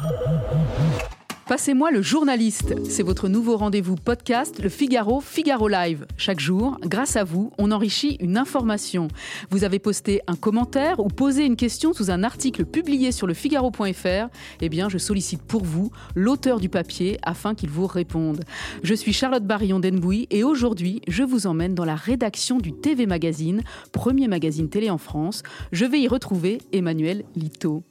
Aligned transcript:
Mm-hmm. 0.00 1.07
Passez-moi 1.48 1.90
le 1.90 2.02
journaliste. 2.02 2.74
C'est 2.84 3.02
votre 3.02 3.26
nouveau 3.26 3.56
rendez-vous 3.56 3.94
podcast, 3.94 4.60
le 4.62 4.68
Figaro 4.68 5.22
Figaro 5.22 5.66
Live. 5.66 6.04
Chaque 6.18 6.40
jour, 6.40 6.76
grâce 6.82 7.16
à 7.16 7.24
vous, 7.24 7.52
on 7.56 7.72
enrichit 7.72 8.18
une 8.20 8.36
information. 8.36 9.08
Vous 9.48 9.64
avez 9.64 9.78
posté 9.78 10.20
un 10.26 10.36
commentaire 10.36 11.00
ou 11.00 11.08
posé 11.08 11.46
une 11.46 11.56
question 11.56 11.94
sous 11.94 12.10
un 12.10 12.22
article 12.22 12.66
publié 12.66 13.12
sur 13.12 13.26
le 13.26 13.32
Figaro.fr. 13.32 14.28
Eh 14.60 14.68
bien, 14.68 14.90
je 14.90 14.98
sollicite 14.98 15.40
pour 15.40 15.64
vous 15.64 15.90
l'auteur 16.14 16.60
du 16.60 16.68
papier 16.68 17.16
afin 17.22 17.54
qu'il 17.54 17.70
vous 17.70 17.86
réponde. 17.86 18.44
Je 18.82 18.92
suis 18.92 19.14
Charlotte 19.14 19.44
Barillon 19.44 19.80
d'Enbouy 19.80 20.26
et 20.30 20.44
aujourd'hui, 20.44 21.00
je 21.08 21.22
vous 21.22 21.46
emmène 21.46 21.74
dans 21.74 21.86
la 21.86 21.96
rédaction 21.96 22.58
du 22.58 22.74
TV 22.74 23.06
Magazine, 23.06 23.62
premier 23.92 24.28
magazine 24.28 24.68
télé 24.68 24.90
en 24.90 24.98
France. 24.98 25.42
Je 25.72 25.86
vais 25.86 25.98
y 25.98 26.08
retrouver 26.08 26.58
Emmanuel 26.72 27.24
Lito. 27.36 27.87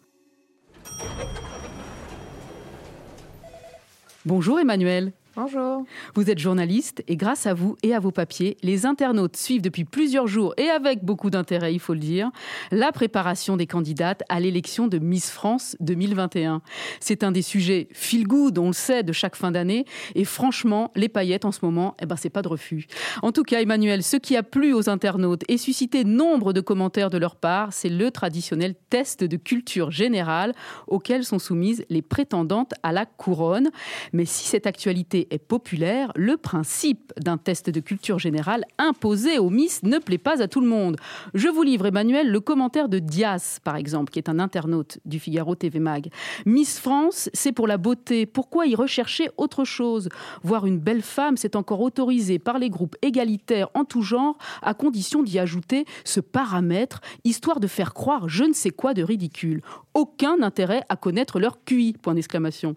Bonjour 4.28 4.60
Emmanuel. 4.60 5.14
Bonjour. 5.40 5.84
Vous 6.16 6.32
êtes 6.32 6.40
journaliste 6.40 7.04
et 7.08 7.16
grâce 7.16 7.46
à 7.46 7.54
vous 7.54 7.76
et 7.84 7.94
à 7.94 8.00
vos 8.00 8.10
papiers, 8.10 8.58
les 8.64 8.88
internautes 8.88 9.38
suivent 9.38 9.62
depuis 9.62 9.86
plusieurs 9.86 10.26
jours 10.26 10.56
et 10.58 10.68
avec 10.68 11.04
beaucoup 11.06 11.30
d'intérêt, 11.30 11.76
il 11.76 11.80
faut 11.80 11.94
le 11.94 12.00
dire, 12.00 12.32
la 12.72 12.92
préparation 12.92 13.56
des 13.56 13.68
candidates 13.68 14.24
à 14.30 14.40
l'élection 14.40 14.88
de 14.88 14.98
Miss 14.98 15.30
France 15.30 15.76
2021. 15.80 16.64
C'est 17.00 17.24
un 17.24 17.32
des 17.32 17.44
sujets 17.44 17.88
feel 17.94 18.26
good, 18.26 18.58
on 18.58 18.66
le 18.66 18.74
sait, 18.74 19.04
de 19.04 19.14
chaque 19.14 19.36
fin 19.36 19.52
d'année 19.52 19.86
et 20.16 20.26
franchement, 20.26 20.92
les 20.96 21.08
paillettes 21.08 21.46
en 21.46 21.52
ce 21.52 21.60
moment, 21.62 21.96
eh 22.02 22.08
ben 22.08 22.16
c'est 22.16 22.32
pas 22.32 22.42
de 22.42 22.48
refus. 22.48 22.88
En 23.22 23.32
tout 23.32 23.44
cas, 23.44 23.62
Emmanuel, 23.62 24.02
ce 24.02 24.18
qui 24.18 24.36
a 24.36 24.42
plu 24.42 24.74
aux 24.74 24.90
internautes 24.90 25.44
et 25.50 25.60
suscité 25.60 26.04
nombre 26.04 26.52
de 26.52 26.62
commentaires 26.62 27.12
de 27.12 27.20
leur 27.20 27.36
part, 27.36 27.74
c'est 27.74 27.90
le 27.90 28.10
traditionnel 28.10 28.74
test 28.90 29.24
de 29.24 29.38
culture 29.38 29.92
générale 29.92 30.56
auquel 30.88 31.24
sont 31.24 31.38
soumises 31.38 31.86
les 31.92 32.02
prétendantes 32.02 32.74
à 32.82 32.92
la 32.92 33.06
couronne. 33.06 33.70
Mais 34.14 34.26
si 34.26 34.48
cette 34.48 34.66
actualité 34.66 35.27
est 35.32 35.38
populaire, 35.38 36.12
le 36.16 36.38
principe 36.38 37.14
d'un 37.20 37.38
test 37.38 37.70
de 37.70 37.80
culture 37.80 38.20
générale 38.20 38.66
imposé 38.78 39.40
aux 39.40 39.50
Miss 39.50 39.84
ne 39.84 39.98
plaît 39.98 40.18
pas 40.18 40.42
à 40.42 40.48
tout 40.48 40.62
le 40.62 40.68
monde. 40.68 40.98
Je 41.34 41.48
vous 41.48 41.64
livre, 41.64 41.86
Emmanuel, 41.86 42.30
le 42.32 42.40
commentaire 42.40 42.90
de 42.90 43.00
Dias, 43.00 43.60
par 43.64 43.76
exemple, 43.76 44.12
qui 44.12 44.20
est 44.20 44.30
un 44.30 44.40
internaute 44.40 45.00
du 45.06 45.20
Figaro 45.20 45.56
TV 45.56 45.80
Mag. 45.80 46.10
Miss 46.46 46.80
France, 46.80 47.30
c'est 47.34 47.52
pour 47.52 47.68
la 47.68 47.78
beauté. 47.78 48.26
Pourquoi 48.26 48.68
y 48.68 48.76
rechercher 48.76 49.30
autre 49.38 49.64
chose? 49.64 50.10
Voir 50.44 50.66
une 50.66 50.80
belle 50.80 51.02
femme, 51.02 51.38
c'est 51.38 51.56
encore 51.56 51.82
autorisé 51.82 52.40
par 52.40 52.60
les 52.60 52.70
groupes 52.70 52.96
égalitaires 53.02 53.70
en 53.74 53.86
tout 53.86 54.02
genre, 54.02 54.38
à 54.62 54.74
condition 54.74 55.24
d'y 55.24 55.40
ajouter 55.40 55.86
ce 56.04 56.20
paramètre, 56.20 57.02
histoire 57.24 57.60
de 57.60 57.68
faire 57.68 57.94
croire 57.94 58.28
je 58.28 58.44
ne 58.44 58.54
sais 58.54 58.70
quoi 58.70 58.94
de 58.94 59.04
ridicule. 59.04 59.62
Aucun 59.94 60.42
intérêt 60.42 60.84
à 60.90 60.96
connaître 60.96 61.40
leur 61.40 61.64
QI, 61.64 61.94
point 61.94 62.14
d'exclamation. 62.14 62.76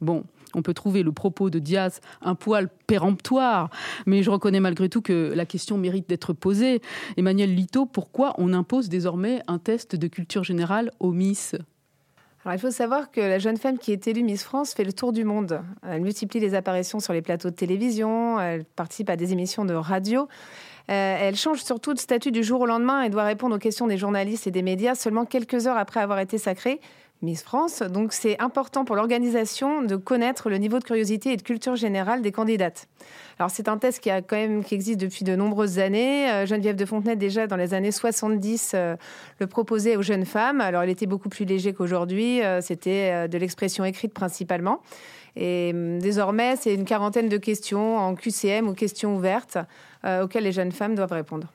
Bon, 0.00 0.24
on 0.54 0.62
peut 0.62 0.74
trouver 0.74 1.02
le 1.02 1.12
propos 1.12 1.50
de 1.50 1.58
Diaz 1.58 2.00
un 2.20 2.34
poil 2.34 2.68
péremptoire, 2.86 3.70
mais 4.06 4.22
je 4.22 4.30
reconnais 4.30 4.60
malgré 4.60 4.88
tout 4.88 5.02
que 5.02 5.32
la 5.34 5.46
question 5.46 5.78
mérite 5.78 6.08
d'être 6.08 6.32
posée. 6.32 6.80
Emmanuel 7.16 7.54
Lito, 7.54 7.86
pourquoi 7.86 8.34
on 8.38 8.52
impose 8.52 8.88
désormais 8.88 9.42
un 9.46 9.58
test 9.58 9.96
de 9.96 10.06
culture 10.08 10.44
générale 10.44 10.90
aux 11.00 11.12
Miss? 11.12 11.54
Alors, 12.44 12.56
il 12.56 12.58
faut 12.58 12.72
savoir 12.72 13.12
que 13.12 13.20
la 13.20 13.38
jeune 13.38 13.56
femme 13.56 13.78
qui 13.78 13.92
est 13.92 14.08
élue 14.08 14.24
Miss 14.24 14.42
France 14.42 14.74
fait 14.74 14.82
le 14.82 14.92
tour 14.92 15.12
du 15.12 15.22
monde. 15.22 15.60
Elle 15.88 16.02
multiplie 16.02 16.40
les 16.40 16.54
apparitions 16.54 16.98
sur 16.98 17.12
les 17.12 17.22
plateaux 17.22 17.50
de 17.50 17.54
télévision, 17.54 18.40
elle 18.40 18.64
participe 18.64 19.10
à 19.10 19.16
des 19.16 19.32
émissions 19.32 19.64
de 19.64 19.74
radio. 19.74 20.26
Euh, 20.90 21.16
elle 21.20 21.36
change 21.36 21.62
surtout 21.62 21.94
de 21.94 22.00
statut 22.00 22.32
du 22.32 22.42
jour 22.42 22.62
au 22.62 22.66
lendemain 22.66 23.02
et 23.02 23.10
doit 23.10 23.22
répondre 23.22 23.54
aux 23.54 23.60
questions 23.60 23.86
des 23.86 23.96
journalistes 23.96 24.48
et 24.48 24.50
des 24.50 24.62
médias 24.62 24.96
seulement 24.96 25.24
quelques 25.24 25.68
heures 25.68 25.76
après 25.76 26.00
avoir 26.00 26.18
été 26.18 26.38
sacrée. 26.38 26.80
Miss 27.22 27.42
France. 27.42 27.82
Donc 27.82 28.12
c'est 28.12 28.40
important 28.40 28.84
pour 28.84 28.96
l'organisation 28.96 29.82
de 29.82 29.96
connaître 29.96 30.50
le 30.50 30.58
niveau 30.58 30.78
de 30.80 30.84
curiosité 30.84 31.32
et 31.32 31.36
de 31.36 31.42
culture 31.42 31.76
générale 31.76 32.20
des 32.20 32.32
candidates. 32.32 32.88
Alors 33.38 33.50
c'est 33.50 33.68
un 33.68 33.78
test 33.78 34.00
qui 34.00 34.10
a 34.10 34.22
quand 34.22 34.36
même 34.36 34.64
qui 34.64 34.74
existe 34.74 35.00
depuis 35.00 35.24
de 35.24 35.36
nombreuses 35.36 35.78
années. 35.78 36.30
Euh, 36.30 36.46
Geneviève 36.46 36.76
de 36.76 36.84
Fontenay 36.84 37.16
déjà 37.16 37.46
dans 37.46 37.56
les 37.56 37.74
années 37.74 37.92
70 37.92 38.72
euh, 38.74 38.96
le 39.38 39.46
proposait 39.46 39.96
aux 39.96 40.02
jeunes 40.02 40.26
femmes. 40.26 40.60
Alors 40.60 40.82
il 40.84 40.90
était 40.90 41.06
beaucoup 41.06 41.28
plus 41.28 41.44
léger 41.44 41.72
qu'aujourd'hui. 41.72 42.42
Euh, 42.42 42.60
c'était 42.60 43.28
de 43.28 43.38
l'expression 43.38 43.84
écrite 43.84 44.12
principalement. 44.12 44.80
Et 45.36 45.70
hum, 45.72 46.00
désormais 46.00 46.56
c'est 46.56 46.74
une 46.74 46.84
quarantaine 46.84 47.28
de 47.28 47.38
questions 47.38 47.98
en 47.98 48.14
QCM 48.16 48.68
ou 48.68 48.74
questions 48.74 49.16
ouvertes 49.16 49.58
auxquelles 50.04 50.42
les 50.42 50.52
jeunes 50.52 50.72
femmes 50.72 50.96
doivent 50.96 51.12
répondre. 51.12 51.46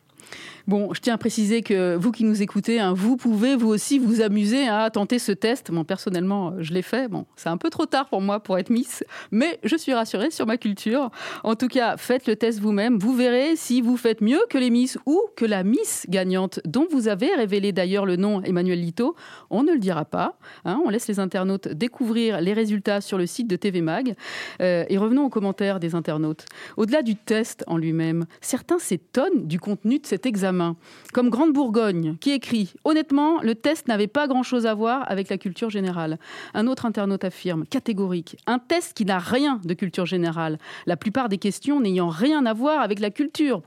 Bon, 0.68 0.94
je 0.94 1.00
tiens 1.00 1.14
à 1.14 1.18
préciser 1.18 1.62
que 1.62 1.96
vous 1.96 2.12
qui 2.12 2.26
nous 2.26 2.42
écoutez, 2.42 2.82
hein, 2.82 2.94
vous 2.94 3.16
pouvez 3.16 3.56
vous 3.56 3.70
aussi 3.70 4.00
vous 4.00 4.20
amuser 4.20 4.68
à 4.68 4.90
tenter 4.90 5.18
ce 5.18 5.32
test. 5.32 5.72
Bon, 5.72 5.86
personnellement, 5.86 6.56
je 6.60 6.74
l'ai 6.74 6.82
fait. 6.82 7.08
Bon, 7.08 7.26
c'est 7.38 7.48
un 7.48 7.56
peu 7.56 7.70
trop 7.70 7.86
tard 7.86 8.10
pour 8.10 8.20
moi 8.20 8.42
pour 8.42 8.58
être 8.58 8.70
Miss, 8.70 9.06
mais 9.32 9.60
je 9.64 9.78
suis 9.78 9.94
rassurée 9.94 10.30
sur 10.30 10.46
ma 10.46 10.58
culture. 10.58 11.10
En 11.46 11.56
tout 11.56 11.70
cas, 11.70 11.96
faites 11.96 12.28
le 12.28 12.36
test 12.36 12.60
vous-même. 12.60 13.00
Vous 13.00 13.16
verrez 13.16 13.56
si 13.56 13.80
vous 13.80 13.96
faites 13.96 14.20
mieux 14.20 14.42
que 14.50 14.58
les 14.58 14.70
Miss 14.70 14.98
ou 15.06 15.22
que 15.38 15.46
la 15.46 15.64
Miss 15.64 16.06
gagnante, 16.10 16.60
dont 16.66 16.86
vous 16.92 17.08
avez 17.08 17.34
révélé 17.34 17.72
d'ailleurs 17.72 18.06
le 18.06 18.18
nom 18.18 18.42
Emmanuel 18.42 18.82
Lito. 18.82 19.16
On 19.50 19.64
ne 19.64 19.72
le 19.72 19.80
dira 19.80 20.04
pas. 20.04 20.38
Hein. 20.66 20.82
on 20.86 20.90
laisse 20.90 21.08
les 21.08 21.22
internautes 21.22 21.70
découvrir 21.70 22.42
les 22.42 22.52
résultats 22.52 23.00
sur 23.00 23.18
le 23.18 23.26
site 23.26 23.48
de 23.48 23.56
TV 23.56 23.80
Mag. 23.80 24.16
Euh, 24.62 24.84
et 24.90 24.98
revenons 24.98 25.24
aux 25.24 25.30
commentaires 25.30 25.80
des 25.80 25.96
internautes. 25.96 26.46
Au-delà 26.76 27.04
du 27.04 27.16
test 27.16 27.64
en 27.68 27.78
lui-même, 27.78 28.26
certains 28.42 28.80
s'étonnent 28.80 29.48
du 29.48 29.62
contenu 29.62 30.00
de 30.00 30.06
examen 30.26 30.76
comme 31.14 31.30
Grande 31.30 31.54
Bourgogne, 31.54 32.18
qui 32.20 32.32
écrit 32.32 32.74
Honnêtement, 32.84 33.42
le 33.42 33.56
test 33.56 33.88
n'avait 33.88 34.08
pas 34.08 34.28
grand-chose 34.28 34.66
à 34.66 34.74
voir 34.74 35.04
avec 35.10 35.30
la 35.30 35.38
culture 35.38 35.70
générale. 35.70 36.20
Un 36.54 36.68
autre 36.68 36.86
internaute 36.86 37.24
affirme, 37.24 37.66
catégorique, 37.66 38.38
un 38.48 38.60
test 38.60 38.96
qui 38.96 39.06
n'a 39.06 39.20
rien 39.20 39.60
de 39.64 39.74
culture 39.74 40.06
générale. 40.06 40.58
La 40.86 40.98
plupart 40.98 41.30
des 41.30 41.38
questions 41.38 41.80
n'ayant 41.80 42.10
rien 42.10 42.46
à 42.46 42.54
voir 42.54 42.82
avec 42.82 43.00
la 43.00 43.10
culture. 43.10 43.62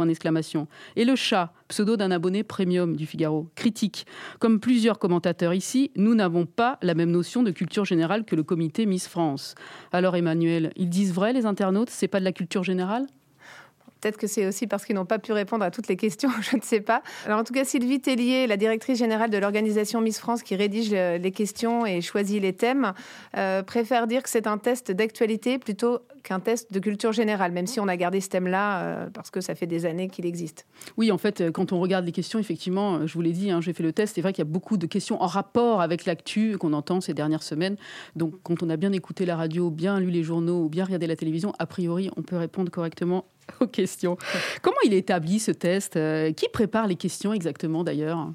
Et 0.97 1.05
le 1.05 1.17
chat, 1.17 1.53
pseudo 1.69 1.97
d'un 1.97 2.11
abonné 2.11 2.43
premium 2.43 2.97
du 2.97 3.07
Figaro, 3.07 3.49
critique. 3.55 4.07
Comme 4.39 4.61
plusieurs 4.61 4.99
commentateurs 4.99 5.55
ici, 5.55 5.91
nous 5.97 6.15
n'avons 6.15 6.47
pas 6.47 6.79
la 6.83 6.95
même 6.95 7.11
notion 7.11 7.43
de 7.43 7.51
culture 7.51 7.85
générale 7.85 8.25
que 8.25 8.37
le 8.37 8.43
comité 8.43 8.87
Miss 8.87 9.09
France. 9.09 9.55
Alors 9.93 10.17
Emmanuel, 10.17 10.73
ils 10.77 10.89
disent 10.89 11.13
vrai 11.13 11.33
les 11.33 11.47
internautes, 11.47 11.91
c'est 11.91 12.09
pas 12.09 12.21
de 12.21 12.25
la 12.25 12.33
culture 12.33 12.65
générale? 12.65 13.07
Peut-être 14.01 14.17
que 14.17 14.27
c'est 14.27 14.47
aussi 14.47 14.67
parce 14.67 14.85
qu'ils 14.85 14.97
n'ont 14.97 15.05
pas 15.05 15.19
pu 15.19 15.33
répondre 15.33 15.65
à 15.65 15.71
toutes 15.71 15.89
les 15.89 15.97
questions, 15.97 16.31
je 16.41 16.57
ne 16.57 16.63
sais 16.63 16.81
pas. 16.81 17.03
Alors 17.27 17.41
en 17.41 17.45
tout 17.45 17.53
cas, 17.53 17.65
Sylvie 17.65 18.01
Tellier, 18.01 18.47
la 18.47 18.57
directrice 18.57 18.99
générale 18.99 19.31
de 19.31 19.39
l'organisation 19.39 20.01
Miss 20.01 20.19
France 20.19 20.43
qui 20.43 20.57
rédige 20.57 20.91
les 20.91 21.33
questions 21.33 21.87
et 21.87 22.01
choisit 22.01 22.41
les 22.41 22.53
thèmes, 22.53 22.93
euh, 23.37 23.63
préfère 23.63 24.07
dire 24.07 24.23
que 24.23 24.29
c'est 24.29 24.47
un 24.47 24.59
test 24.59 24.91
d'actualité 24.91 25.59
plutôt 25.59 26.01
qu'un 26.23 26.41
test 26.41 26.73
de 26.73 26.79
culture 26.79 27.13
générale, 27.13 27.53
même 27.53 27.67
si 27.67 27.81
on 27.81 27.89
a 27.89 27.97
gardé 27.97 28.21
ce 28.21 28.29
thème-là 28.29 28.83
euh, 28.83 29.11
parce 29.13 29.31
que 29.31 29.41
ça 29.41 29.55
fait 29.55 29.67
des 29.67 29.87
années 29.87 30.09
qu'il 30.09 30.27
existe. 30.27 30.67
Oui, 30.97 31.11
en 31.11 31.19
fait, 31.19 31.41
euh, 31.41 31.51
quand 31.51 31.73
on 31.73 31.81
regarde 31.81 32.05
les 32.05 32.13
questions, 32.13 32.39
effectivement, 32.39 33.07
je 33.07 33.15
vous 33.15 33.23
l'ai 33.23 33.33
dit, 33.33 33.51
hein, 33.51 33.61
j'ai 33.61 33.73
fait 33.73 33.83
le 33.83 33.93
test, 33.93 34.15
c'est 34.15 34.21
vrai 34.21 34.33
qu'il 34.33 34.45
y 34.45 34.49
a 34.49 34.51
beaucoup 34.51 34.77
de 34.77 34.87
questions 34.87 35.23
en 35.23 35.27
rapport 35.27 35.81
avec 35.81 36.05
l'actu 36.05 36.57
qu'on 36.59 36.73
entend 36.73 37.01
ces 37.01 37.15
dernières 37.15 37.43
semaines. 37.43 37.77
Donc 38.17 38.35
quand 38.43 38.63
on 38.63 38.71
a 38.71 38.77
bien 38.77 38.93
écouté 38.93 39.25
la 39.27 39.37
radio, 39.37 39.71
bien 39.71 40.01
lu 40.01 40.11
les 40.11 40.23
journaux 40.23 40.65
ou 40.65 40.69
bien 40.69 40.85
regardé 40.85 41.07
la 41.07 41.17
télévision, 41.17 41.53
a 41.59 41.67
priori, 41.67 42.11
on 42.17 42.23
peut 42.23 42.37
répondre 42.37 42.71
correctement 42.71 43.25
aux 43.61 43.67
questions. 43.67 44.17
Comment 44.63 44.77
il 44.85 44.95
est 44.95 44.99
établi 44.99 45.39
ce 45.39 45.51
test? 45.51 45.97
Euh, 45.97 46.33
Qui 46.33 46.49
prépare 46.53 46.87
les 46.87 46.97
questions 46.97 47.33
exactement 47.33 47.85
d'ailleurs? 47.85 48.29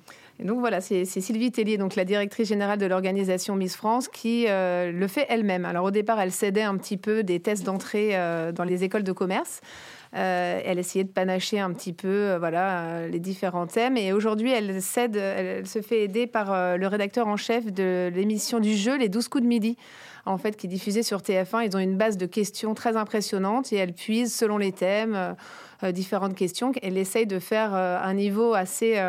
Donc 0.43 0.59
voilà, 0.59 0.81
c'est 0.81 1.05
Sylvie 1.05 1.51
Tellier, 1.51 1.77
donc 1.77 1.95
la 1.95 2.05
directrice 2.05 2.49
générale 2.49 2.77
de 2.77 2.85
l'organisation 2.85 3.55
Miss 3.55 3.75
France, 3.75 4.07
qui 4.09 4.45
euh, 4.47 4.91
le 4.91 5.07
fait 5.07 5.25
elle-même. 5.29 5.65
Alors 5.65 5.85
au 5.85 5.91
départ, 5.91 6.19
elle 6.19 6.31
cédait 6.31 6.63
un 6.63 6.75
petit 6.77 6.97
peu 6.97 7.23
des 7.23 7.39
tests 7.39 7.63
d'entrée 7.63 8.09
euh, 8.13 8.51
dans 8.51 8.63
les 8.63 8.83
écoles 8.83 9.03
de 9.03 9.13
commerce. 9.13 9.61
elle 10.11 10.79
essayait 10.79 11.05
de 11.05 11.09
panacher 11.09 11.59
un 11.59 11.71
petit 11.71 11.93
peu 11.93 12.35
voilà, 12.37 13.07
les 13.07 13.19
différents 13.19 13.67
thèmes. 13.67 13.97
Et 13.97 14.13
aujourd'hui, 14.13 14.51
elle 14.51 14.81
elle, 14.95 15.67
se 15.67 15.81
fait 15.81 16.03
aider 16.03 16.27
par 16.27 16.77
le 16.77 16.87
rédacteur 16.87 17.27
en 17.27 17.37
chef 17.37 17.71
de 17.71 18.11
l'émission 18.13 18.59
du 18.59 18.75
jeu, 18.75 18.97
Les 18.97 19.09
12 19.09 19.27
coups 19.27 19.43
de 19.43 19.47
midi 19.47 19.77
en 20.25 20.37
fait, 20.37 20.57
qui 20.57 20.67
est 20.67 20.69
diffusée 20.69 21.03
sur 21.03 21.19
TF1. 21.19 21.65
Ils 21.65 21.75
ont 21.75 21.79
une 21.79 21.97
base 21.97 22.17
de 22.17 22.25
questions 22.25 22.73
très 22.73 22.97
impressionnante 22.97 23.71
et 23.71 23.77
elle 23.77 23.93
puise 23.93 24.33
selon 24.33 24.57
les 24.57 24.71
thèmes 24.71 25.15
euh, 25.15 25.33
euh, 25.83 25.91
différentes 25.91 26.35
questions. 26.35 26.71
Elle 26.81 26.97
essaye 26.97 27.27
de 27.27 27.39
faire 27.39 27.73
euh, 27.73 27.99
un 28.01 28.13
niveau 28.13 28.53
assez 28.53 28.99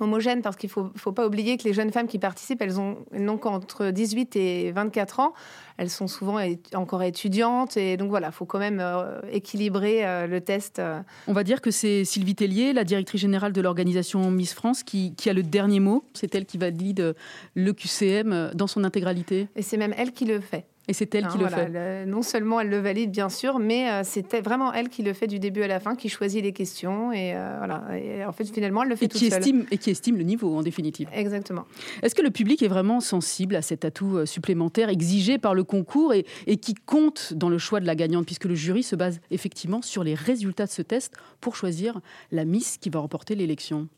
homogène 0.00 0.42
parce 0.42 0.56
qu'il 0.56 0.68
ne 0.68 0.72
faut, 0.72 0.90
faut, 0.96 1.12
pas 1.12 1.26
oublier 1.26 1.56
que 1.56 1.64
les 1.64 1.72
jeunes 1.72 1.92
femmes 1.92 2.06
qui 2.06 2.18
participent, 2.18 2.62
elles 2.62 2.74
n'ont 2.74 3.38
qu'entre 3.38 3.90
18 3.90 4.36
et 4.36 4.72
24 4.72 5.20
ans. 5.20 5.32
Elles 5.76 5.90
sont 5.90 6.06
souvent 6.06 6.38
encore 6.74 7.02
étudiantes 7.02 7.76
et 7.76 7.96
donc 7.96 8.08
voilà, 8.08 8.28
il 8.28 8.32
faut 8.32 8.44
quand 8.44 8.60
même 8.60 8.78
euh, 8.80 9.20
équilibrer 9.32 10.06
euh, 10.06 10.26
le 10.28 10.40
test. 10.40 10.78
Euh. 10.78 11.00
On 11.26 11.32
va 11.32 11.42
dire 11.42 11.60
que 11.60 11.72
c'est 11.72 12.04
Sylvie 12.04 12.36
Tellier, 12.36 12.72
la 12.72 12.84
directrice 12.84 13.20
générale 13.20 13.52
de 13.52 13.60
l'organisation 13.60 14.30
Miss 14.30 14.54
France, 14.54 14.84
qui, 14.84 15.14
qui, 15.16 15.28
a 15.30 15.32
le 15.32 15.42
dernier 15.42 15.80
mot. 15.80 16.04
C'est 16.14 16.32
elle 16.34 16.46
qui 16.46 16.58
valide 16.58 17.16
le 17.54 17.72
QCM 17.72 18.52
dans 18.54 18.68
son 18.68 18.84
intégralité. 18.84 19.48
Et 19.56 19.62
c'est 19.62 19.76
même 19.76 19.94
elle 19.96 20.12
qui 20.12 20.26
le 20.26 20.40
fait. 20.40 20.66
Et 20.86 20.92
c'est 20.92 21.14
elle 21.14 21.26
qui 21.28 21.38
le 21.38 21.48
fait. 21.48 22.06
non 22.06 22.22
seulement 22.22 22.60
elle 22.60 22.68
le 22.68 22.78
valide, 22.78 23.10
bien 23.10 23.28
sûr, 23.28 23.58
mais 23.58 23.90
euh, 23.90 24.02
c'est 24.04 24.40
vraiment 24.40 24.72
elle 24.72 24.88
qui 24.88 25.02
le 25.02 25.14
fait 25.14 25.26
du 25.26 25.38
début 25.38 25.62
à 25.62 25.66
la 25.66 25.80
fin, 25.80 25.94
qui 25.94 26.08
choisit 26.08 26.42
les 26.42 26.52
questions. 26.52 27.12
Et 27.12 27.32
euh, 27.34 27.56
voilà. 27.58 27.84
Et 27.96 28.24
en 28.24 28.32
fait, 28.32 28.44
finalement, 28.44 28.82
elle 28.82 28.90
le 28.90 28.96
fait 28.96 29.06
et 29.06 29.08
qui 29.08 29.26
estime, 29.26 29.64
Et 29.70 29.78
qui 29.78 29.90
estime 29.90 30.16
le 30.16 30.24
niveau, 30.24 30.54
en 30.56 30.62
définitive. 30.62 31.08
Exactement. 31.14 31.64
Est-ce 32.02 32.14
que 32.14 32.22
le 32.22 32.30
public 32.30 32.62
est 32.62 32.68
vraiment 32.68 33.00
sensible 33.00 33.56
à 33.56 33.62
cet 33.62 33.84
atout 33.84 34.16
euh, 34.16 34.26
supplémentaire 34.26 34.90
exigé 34.90 35.38
par 35.38 35.54
le 35.54 35.64
concours 35.64 36.12
et, 36.12 36.26
et 36.46 36.58
qui 36.58 36.74
compte 36.74 37.32
dans 37.34 37.48
le 37.48 37.58
choix 37.58 37.80
de 37.80 37.86
la 37.86 37.94
gagnante, 37.94 38.26
puisque 38.26 38.44
le 38.44 38.54
jury 38.54 38.82
se 38.82 38.96
base 38.96 39.20
effectivement 39.30 39.80
sur 39.80 40.04
les 40.04 40.14
résultats 40.14 40.66
de 40.66 40.70
ce 40.70 40.82
test 40.82 41.14
pour 41.40 41.56
choisir 41.56 42.00
la 42.30 42.44
Miss 42.44 42.76
qui 42.78 42.90
va 42.90 43.00
remporter 43.00 43.34
l'élection? 43.34 43.88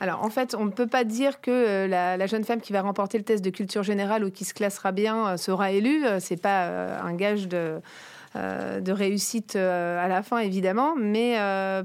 Alors 0.00 0.24
en 0.24 0.30
fait, 0.30 0.56
on 0.58 0.64
ne 0.64 0.70
peut 0.70 0.86
pas 0.86 1.04
dire 1.04 1.42
que 1.42 1.50
euh, 1.50 1.86
la, 1.86 2.26
jeune 2.26 2.44
femme 2.44 2.60
qui 2.60 2.72
va 2.72 2.80
remporter 2.80 3.18
le 3.18 3.24
test 3.24 3.44
de 3.44 3.50
culture 3.50 3.82
générale 3.82 4.24
ou 4.24 4.30
qui 4.30 4.46
se 4.46 4.54
classera 4.54 4.92
bien 4.92 5.28
euh, 5.28 5.36
sera 5.36 5.72
élue. 5.72 6.04
Euh, 6.06 6.18
c'est 6.20 6.40
pas 6.40 6.98
un 7.02 7.14
gage 7.14 7.48
de 7.48 7.82
réussite 8.92 9.56
à 9.56 10.08
la 10.08 10.22
fin, 10.22 10.38
évidemment. 10.38 10.94
Mais 10.96 11.36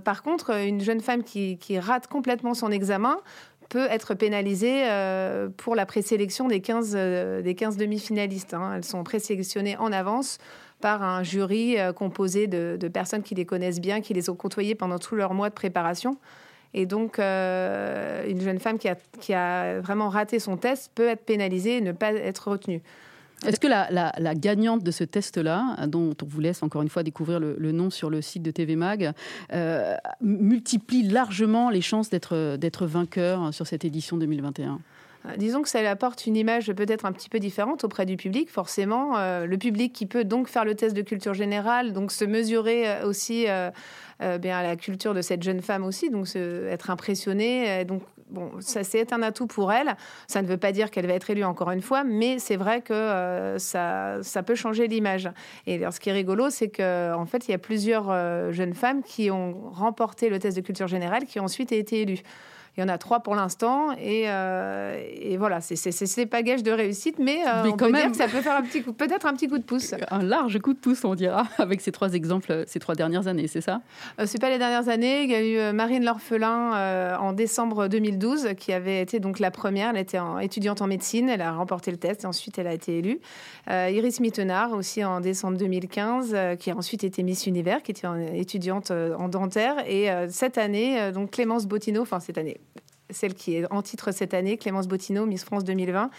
par 0.03 0.23
contre, 0.23 0.51
une 0.55 0.79
jeune 0.79 1.01
femme 1.01 1.23
qui, 1.23 1.79
rate 1.79 2.07
complètement 2.07 2.53
son 2.53 2.71
examen 2.71 3.17
peut 3.69 3.87
être 3.89 4.13
pénalisée 4.13 4.83
pour 5.57 5.75
la 5.75 5.85
présélection 5.85 6.47
des 6.47 6.61
15, 6.61 6.91
des 7.43 7.55
15 7.55 7.77
demi-finalistes. 7.77 8.53
Hein. 8.53 8.73
Elles 8.75 8.85
sont 8.85 9.03
présélectionnées 9.03 9.75
en 9.77 9.91
avance 9.91 10.37
par 10.81 11.01
un 11.03 11.23
jury 11.23 11.77
composé 11.95 12.47
de, 12.47 12.77
de, 12.79 12.87
personnes 12.87 13.23
qui 13.23 13.33
les 13.33 13.45
connaissent 13.45 13.81
bien, 13.81 14.01
qui 14.01 14.13
les 14.13 14.29
ont 14.29 14.35
côtoyées 14.35 14.75
pendant 14.75 14.99
tout 14.99 15.15
leur 15.15 15.33
mois 15.33 15.49
de 15.49 15.55
préparation. 15.55 16.17
Et 16.77 16.85
donc, 16.85 17.19
euh, 17.19 18.29
une 18.29 18.41
jeune 18.41 18.59
femme 18.59 18.77
qui 18.77 18.89
a, 18.89 18.97
qui 19.21 19.33
a, 19.33 19.79
vraiment 19.79 20.09
raté 20.09 20.39
son 20.39 20.57
test 20.57 20.91
peut 20.93 21.07
être 21.07 21.23
pénalisée 21.23 21.77
et 21.77 21.81
ne 21.81 21.93
pas 21.93 22.11
être 22.11 22.49
retenue. 22.49 22.81
Est-ce 23.45 23.59
que 23.59 23.67
la, 23.67 24.35
gagnante 24.35 24.83
de 24.83 24.91
ce 24.91 25.03
test-là, 25.03 25.75
dont 25.87 26.15
on 26.21 26.25
vous 26.25 26.39
laisse 26.39 26.63
encore 26.63 26.81
une 26.81 26.89
fois 26.89 27.03
découvrir 27.03 27.39
le, 27.39 27.71
nom 27.71 27.89
sur 27.89 28.09
le 28.09 28.21
site 28.21 28.43
de 28.43 28.51
TV 28.51 28.75
Mag, 28.75 29.11
euh, 29.53 29.95
multiplie 30.21 31.03
largement 31.03 31.69
les 31.69 31.81
chances 31.81 32.09
d'être 32.09 32.85
vainqueur 32.85 33.53
sur 33.53 33.67
cette 33.67 33.85
édition 33.85 34.17
2021 34.17 34.79
euh, 35.25 35.29
Disons 35.37 35.61
que 35.61 35.69
ça 35.69 35.79
apporte 35.89 36.25
une 36.25 36.35
image 36.35 36.71
peut-être 36.73 37.05
un 37.05 37.11
petit 37.11 37.29
peu 37.29 37.39
différente 37.39 37.83
auprès 37.83 38.05
du 38.05 38.17
public, 38.17 38.49
forcément. 38.49 39.13
le 39.17 39.57
public 39.57 39.93
qui 39.93 40.05
peut 40.05 40.23
donc 40.23 40.47
faire 40.47 40.65
le 40.65 40.75
test 40.75 40.95
de 40.95 41.01
culture 41.01 41.33
générale, 41.33 41.93
donc 41.93 42.11
se 42.11 42.25
mesurer 42.25 43.03
aussi 43.03 43.47
euh, 44.21 44.37
à 44.41 44.63
la 44.63 44.77
culture 44.77 45.13
de 45.13 45.21
cette 45.21 45.43
jeune 45.43 45.61
femme 45.61 45.83
aussi, 45.83 46.09
donc 46.09 46.27
être 46.35 46.89
impressionnée. 46.89 47.69
Euh, 47.69 47.83
donc, 47.83 48.01
bon, 48.35 48.51
ça 48.59 48.83
c'est 48.83 49.11
un 49.13 49.21
atout 49.23 49.47
pour 49.47 49.71
elle. 49.71 49.95
Ça 50.27 50.41
ne 50.41 50.47
veut 50.47 50.57
pas 50.57 50.71
dire 50.71 50.91
qu'elle 50.91 51.07
va 51.07 51.13
être 51.13 51.29
élue 51.29 51.43
encore 51.43 51.71
une 51.71 51.81
fois, 51.81 52.03
mais 52.03 52.37
c'est 52.37 52.57
vrai 52.57 52.81
que 52.81 52.93
euh, 52.93 53.57
ça, 53.57 54.17
ça 54.21 54.43
peut 54.43 54.55
changer 54.55 54.87
l'image. 54.87 55.29
Et 55.65 55.75
alors, 55.75 55.93
ce 55.93 55.99
qui 55.99 56.09
est 56.09 56.13
rigolo, 56.13 56.49
c'est 56.49 56.69
qu'en 56.69 57.21
en 57.21 57.25
fait, 57.25 57.47
il 57.47 57.51
y 57.51 57.55
a 57.55 57.57
plusieurs 57.57 58.05
jeunes 58.51 58.73
femmes 58.73 59.01
qui 59.01 59.31
ont 59.31 59.69
remporté 59.71 60.29
le 60.29 60.37
test 60.37 60.57
de 60.57 60.61
culture 60.61 60.87
générale 60.87 61.25
qui 61.25 61.39
ont 61.39 61.45
ensuite 61.45 61.71
été 61.71 62.01
élues. 62.01 62.21
Il 62.77 62.81
y 62.81 62.83
en 62.83 62.89
a 62.89 62.97
trois 62.97 63.21
pour 63.21 63.35
l'instant. 63.35 63.93
Et, 63.93 64.23
euh, 64.27 65.01
et, 65.21 65.37
voilà, 65.37 65.61
c'est 65.61 66.25
pas 66.25 66.41
gage 66.41 66.61
de 66.61 66.71
réussite, 66.71 67.19
mais, 67.19 67.39
euh, 67.47 67.63
on 67.71 67.77
peut 67.77 67.91
dire 67.91 68.11
que 68.11 68.17
ça 68.17 68.27
peut 68.27 68.41
faire 68.41 68.61
peut-être 68.97 69.25
un 69.25 69.33
petit 69.33 69.47
coup 69.47 69.57
de 69.57 69.63
pouce. 69.63 69.93
Un 70.11 70.21
large 70.21 70.59
coup 70.59 70.73
de 70.73 70.79
pouce, 70.79 71.05
on 71.05 71.15
dira, 71.15 71.47
avec 71.57 71.79
ces 71.79 71.93
trois 71.93 72.13
exemples, 72.13 72.63
ces 72.67 72.79
trois 72.79 72.95
dernières 72.95 73.27
années, 73.27 73.47
c'est 73.47 73.61
ça? 73.61 73.81
Euh, 74.19 74.25
C'est 74.27 74.41
pas 74.41 74.49
les 74.49 74.57
dernières 74.57 74.89
années. 74.89 75.23
Il 75.23 75.31
y 75.31 75.35
a 75.35 75.69
eu 75.69 75.73
Marine 75.73 76.03
L'Orphelin 76.03 77.17
en 77.17 77.31
décembre 77.31 77.87
2012, 77.87 78.49
qui 78.57 78.73
avait 78.73 79.01
été 79.01 79.19
donc 79.19 79.39
la 79.39 79.51
première. 79.51 79.91
Elle 79.91 79.97
était 79.97 80.19
étudiante 80.41 80.81
en 80.81 80.87
médecine. 80.87 81.29
Elle 81.29 81.41
a 81.41 81.53
remporté 81.53 81.91
le 81.91 81.97
test 81.97 82.23
et 82.23 82.27
ensuite 82.27 82.57
elle 82.57 82.67
a 82.67 82.73
été 82.73 82.97
élue. 82.97 83.19
Iris 83.69 84.19
Mittenard, 84.19 84.73
aussi 84.73 85.03
en 85.03 85.21
décembre 85.21 85.57
2015, 85.57 86.35
qui 86.59 86.71
a 86.71 86.75
ensuite 86.75 87.03
été 87.03 87.23
Miss 87.23 87.47
Univers, 87.47 87.83
qui 87.83 87.91
était 87.91 88.07
étudiante 88.33 88.91
en 88.91 89.29
dentaire. 89.29 89.75
Et 89.87 90.09
cette 90.29 90.57
année, 90.57 91.11
donc 91.13 91.31
Clémence 91.31 91.65
Bottineau, 91.67 92.01
enfin 92.01 92.19
cette 92.19 92.37
année, 92.37 92.57
celle 93.09 93.33
qui 93.33 93.55
est 93.55 93.71
en 93.71 93.81
titre 93.81 94.11
cette 94.11 94.33
année, 94.33 94.57
Clémence 94.57 94.87
Bottineau, 94.87 95.25
Miss 95.25 95.43
France 95.43 95.63
2020, 95.63 96.09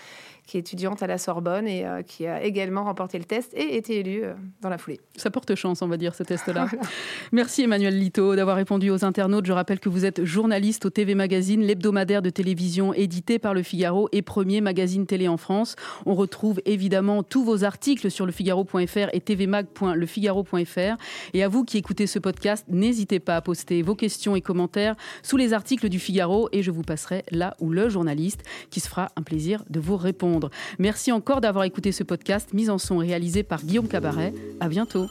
qui 0.47 0.57
est 0.57 0.61
étudiante 0.61 1.03
à 1.03 1.07
la 1.07 1.19
Sorbonne 1.19 1.67
et 1.67 1.85
euh, 1.85 2.03
qui 2.03 2.27
a 2.27 2.43
également 2.43 2.85
remporté 2.85 3.19
le 3.19 3.25
test 3.25 3.53
et 3.55 3.77
été 3.77 3.99
élue 3.99 4.25
euh, 4.25 4.35
dans 4.61 4.69
la 4.69 4.79
foulée. 4.79 5.01
Ça 5.17 5.31
porte 5.31 5.55
chance, 5.57 5.83
on 5.83 5.89
va 5.89 5.97
dire, 5.97 6.15
ce 6.15 6.23
test-là. 6.23 6.69
Merci 7.33 7.63
Emmanuel 7.63 7.99
Lito 7.99 8.37
d'avoir 8.37 8.57
répondu 8.57 8.91
aux 8.91 9.05
internautes. 9.05 9.47
Je 9.47 9.53
rappelle 9.53 9.81
que 9.81 9.89
vous 9.89 10.05
êtes 10.05 10.25
journaliste 10.25 10.87
au 10.87 10.91
TV 10.91 11.17
Magazine, 11.17 11.63
l'hebdomadaire 11.63 12.23
de 12.23 12.31
télévision 12.31 12.95
édité 12.95 13.41
par 13.41 13.55
Le 13.55 13.63
Figaro 13.63 14.09
et 14.13 14.23
premier 14.23 14.61
magazine 14.61 15.07
télé 15.07 15.27
en 15.27 15.37
France. 15.37 15.75
On 16.07 16.15
retrouve 16.15 16.61
évidemment 16.65 17.25
tous 17.25 17.45
vos 17.45 17.65
articles 17.65 18.11
sur 18.11 18.25
lefigaro.fr 18.25 19.09
et 19.13 19.21
tvmag.lefigaro.fr. 19.21 20.97
Et 21.35 21.43
à 21.43 21.49
vous 21.49 21.65
qui 21.65 21.79
écoutez 21.79 22.07
ce 22.07 22.21
podcast, 22.21 22.65
n'hésitez 22.69 23.19
pas 23.19 23.37
à 23.37 23.41
poster 23.41 23.83
vos 23.83 23.97
questions 23.97 24.37
et 24.37 24.41
commentaires 24.41 24.95
sous 25.23 25.37
les 25.37 25.53
articles 25.53 25.89
du 25.89 25.99
Figaro 25.99 26.49
et 26.53 26.63
je 26.63 26.71
vous 26.71 26.76
passerai 26.83 27.25
là 27.31 27.57
où 27.61 27.71
le 27.71 27.89
journaliste 27.89 28.43
qui 28.71 28.81
se 28.81 28.89
fera 28.89 29.11
un 29.17 29.23
plaisir 29.23 29.65
de 29.71 29.81
vous 29.81 29.97
répondre. 29.97 30.51
Merci 30.79 31.13
encore 31.13 31.41
d'avoir 31.41 31.65
écouté 31.65 31.93
ce 31.93 32.03
podcast, 32.05 32.53
mise 32.53 32.71
en 32.71 32.79
son 32.79 32.99
réalisé 32.99 33.43
par 33.43 33.63
Guillaume 33.63 33.89
Cabaret. 33.89 34.33
À 34.61 34.69
bientôt. 34.69 35.07